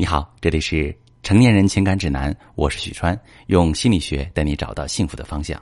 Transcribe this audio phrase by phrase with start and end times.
[0.00, 5.60] 你好，这里是成年人情感指南，我是许川，用心理学带你找到幸福的方向。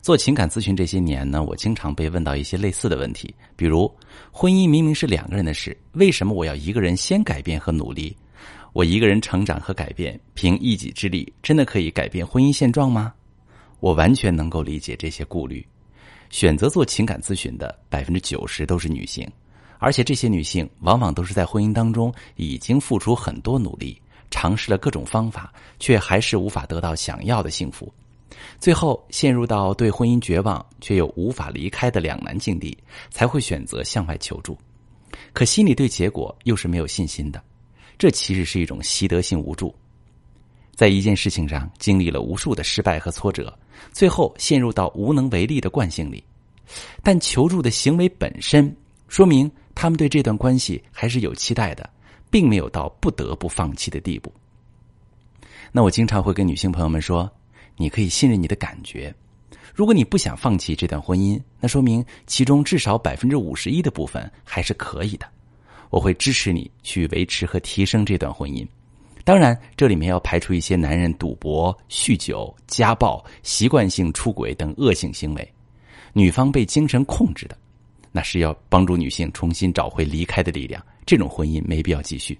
[0.00, 3.94] 做情感咨询这些年呢，我经常被问到一些类似的问题，比如
[4.32, 8.16] 婚姻明明是两个人的事，为什么我要一个人先改变和努力？
[8.72, 13.12] 我一个人成长和改变，凭一己之力，真的可以改变婚姻现状吗？
[13.80, 15.62] 我完全能够理解这些顾虑。
[16.30, 19.30] 选择做情感咨询的百分之九十都是女性。
[19.78, 27.92] 而且这些女性往往都是在婚姻当中已经付出很多努力，尝试了各种方法，却还是无法得到想要的幸福，
[28.58, 32.76] 最后陷入到对婚姻绝望却又无法离开的两难境地，
[33.10, 34.56] 才会选择向外求助。
[35.32, 37.42] 可心里对结果又是没有信心的，
[37.98, 39.74] 这其实是一种习得性无助，
[40.74, 43.56] 在一件事情上经历了无数的失败和挫折，
[43.92, 46.22] 最后陷入到无能为力的惯性里。
[47.02, 48.74] 但求助的行为本身
[49.06, 49.50] 说明。
[49.76, 51.88] 他们对这段关系还是有期待的，
[52.30, 54.32] 并没有到不得不放弃的地步。
[55.70, 57.30] 那我经常会跟女性朋友们说
[57.76, 59.14] ：“你可以信任你的感觉。
[59.74, 65.28] 如果你不想放弃这段婚姻，那说明其中至少百分之五十一的部分还是可以的。
[65.90, 68.66] 我会支持你去维持和提升这段婚姻。
[69.24, 75.52] 当然，这里面要排除一些男人赌博、酗酒、家暴、习惯性出轨等恶性行为，
[76.14, 77.58] 女方被精神控制的。”
[78.16, 82.38] 那是要帮助女性重新找回离开的力量，这种婚姻没必要继续。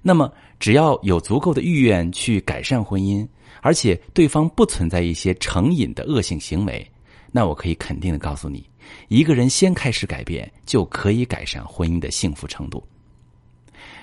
[0.00, 3.28] 那么，只要有足够的意愿去改善婚姻，
[3.60, 6.90] 而且对方不存在一些成瘾的恶性行为，
[7.30, 8.66] 那我可以肯定的告诉你，
[9.08, 12.82] 一个人先开始改变，就可以改善婚姻的幸福程度。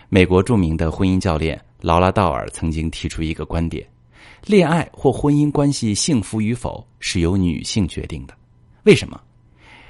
[0.08, 3.84] 美国著名的婚姻教练劳拉·道尔曾经提出一个观点：
[4.46, 8.38] 恋爱或婚姻关系幸福与否是由女性决定的。
[8.84, 9.20] 为什么？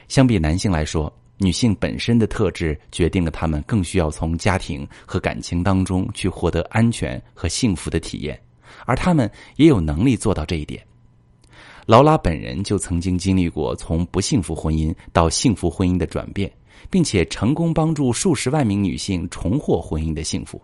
[0.07, 8.39] 相比男性来说，女性本身的特质决定了她们更需要从家庭和感情当中去获得安全和幸福的体验，
[8.85, 10.81] 而她们也有能力做到这一点。
[11.85, 16.51] 劳拉本人就曾经经历过从不幸福婚姻到幸福婚姻的转变，
[16.89, 20.61] 并且成功帮助数十万名女性重获婚姻的幸福。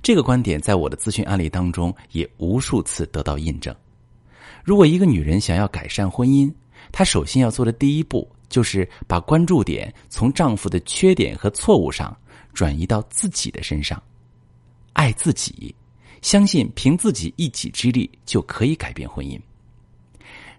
[0.00, 3.74] 这个观点在我的咨询案例当中也无数次得到印证。
[4.62, 6.50] 如果一个女人想要改善婚姻，
[6.96, 12.16] 她首先要做的第一步，就是把关注点从丈夫的缺点和错误上
[12.52, 14.00] 转移到自己的身上，
[14.92, 15.74] 爱自己，
[16.22, 19.36] 相信凭自己一己之力就可以改变婚姻。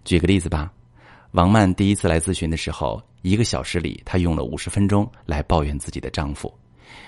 [0.03, 0.69] 举个例子吧，
[1.31, 6.53] 王曼第一次来咨询的时候，一个小时里，她用了五十分钟来抱怨自己的丈夫，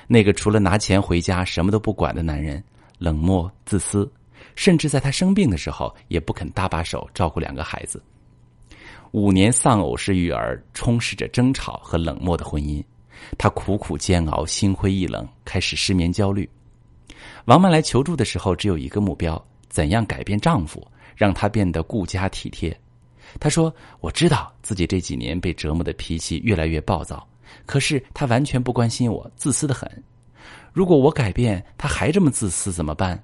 [0.08, 2.64] 那个除了拿钱回家什么都不管的男人，
[2.98, 4.10] 冷漠自私，
[4.56, 8.02] 甚至在她生病的时候也不肯搭把手照顾两个孩子。
[9.12, 12.84] 五年丧偶式育儿，充斥着争吵和冷漠的婚姻，
[13.38, 16.48] 她苦苦煎熬，心灰意冷，开始失眠焦虑。
[17.46, 20.86] 王曼来求助的时候，只有一个目标：怎样改变丈夫，
[21.16, 22.78] 让他变得顾家体贴。
[23.40, 27.26] 她说：“我知道自己这几年被折磨的脾气越来越暴躁，
[27.66, 29.90] 可是他完全不关心我，自私的很。
[30.74, 33.22] 如果我改变，他还这么自私怎么办？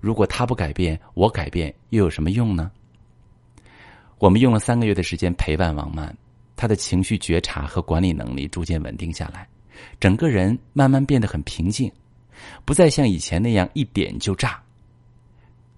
[0.00, 2.70] 如果他不改变，我改变又有什么用呢？”
[4.18, 6.14] 我们用了三个月的时间陪伴王曼，
[6.56, 9.48] 她的情绪觉察和管理能力逐渐稳定下来，
[10.00, 11.90] 整个人慢慢变得很平静，
[12.64, 14.60] 不再像以前那样一点就炸。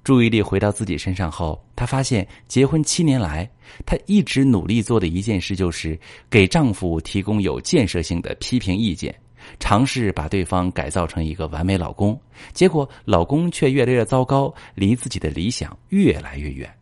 [0.02, 3.48] 注意力回到自己身上后，她发现结婚七年来，
[3.84, 5.98] 她一直努力做的一件事就是
[6.30, 9.14] 给丈夫提供有建设性的批评意见，
[9.58, 12.18] 尝试把对方改造成一个完美老公。
[12.54, 16.74] 结果老公却越来越糟糕，离自己的理想越来越远。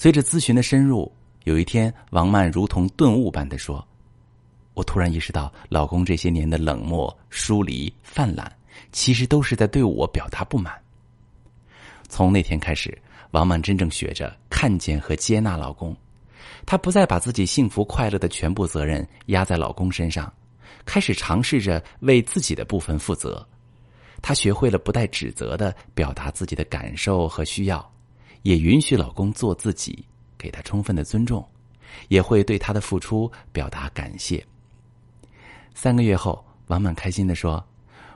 [0.00, 1.12] 随着咨询的深入，
[1.44, 3.86] 有一天，王曼如同顿悟般的说
[4.72, 8.50] ：“我突然意识到，老公这些年的冷漠、疏离、泛滥，
[8.92, 10.74] 其实都是在对我表达不满。”
[12.08, 12.98] 从那天开始，
[13.32, 15.94] 王曼真正学着看见和接纳老公，
[16.64, 20.32] 她不再把自己幸福快乐的全部责任压在老公身上，
[20.86, 23.46] 开始尝试着为自己的部分负责。
[24.22, 27.86] 她学会了不带指责的表达自己的感受和需要。
[28.42, 30.04] 也允许老公做自己，
[30.38, 31.46] 给他充分的尊重，
[32.08, 34.44] 也会对他的付出表达感谢。
[35.74, 37.62] 三个月后，王满开心的说：“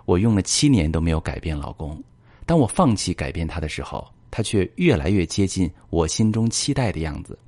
[0.05, 2.03] 我用了七年都没有改变老公，
[2.47, 7.39] 当我放弃改变他的时候，他却越来越接近我心中期待的样子。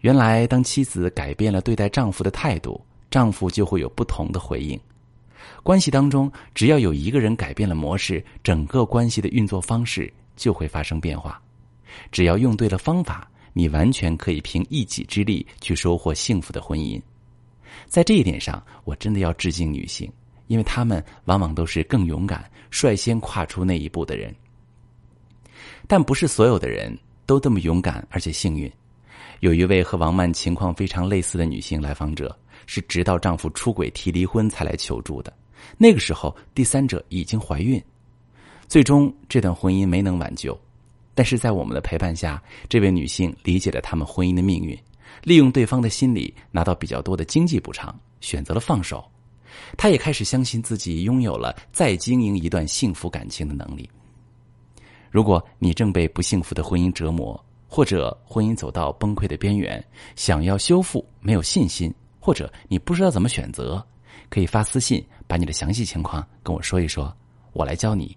[0.00, 2.80] 原来，当妻子改变了对待丈夫的态度，
[3.10, 4.78] 丈夫就会有不同的回应。
[5.62, 11.40] 关系当中，只要有一个人改变了模式，整个关系的运作方式。”就会发生变化。
[12.10, 17.00] 只要用对了方法，你完全可以凭一己之力去收获幸福的婚姻。
[17.86, 20.10] 在这一点上，我真的要致敬女性，
[20.46, 24.34] 因为她们往往都是更勇敢、率先跨出那一步的人。
[25.86, 26.96] 但不是所有的人
[27.26, 28.70] 都这么勇敢而且幸运。
[29.40, 35.32] 有一位和王曼情况非常类似的女性来访者，是直到丈夫出轨提离婚才来求助的。
[35.76, 37.82] 那个时候，第三者已经怀孕，
[38.68, 40.58] 最终这段婚姻没能挽救。
[41.14, 44.78] 但是在我们的陪伴下，这位女性理解了他们婚姻的命运，
[45.22, 49.04] 利用对方的心理拿到比较多的经济补偿，选择了放手。
[49.76, 53.88] 她也开始相信自己拥有了再经营一段幸福感情的能力。
[55.10, 57.38] 如果你正被不幸福的婚姻折磨，
[57.68, 59.84] 或者婚姻走到崩溃的边缘，
[60.16, 63.86] 想要修复没有信心，或者你不知道怎么选择，
[64.30, 67.14] 可以发私信把你的详细情况跟我说一说，
[67.52, 68.16] 我来教你